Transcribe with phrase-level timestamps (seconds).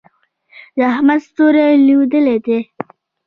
[0.77, 2.59] د احمد ستوری لوېدلی دی.